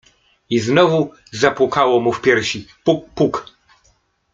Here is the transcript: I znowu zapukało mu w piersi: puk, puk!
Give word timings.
I 0.49 0.59
znowu 0.59 1.13
zapukało 1.31 1.99
mu 1.99 2.13
w 2.13 2.21
piersi: 2.21 2.67
puk, 2.83 3.09
puk! 3.15 3.45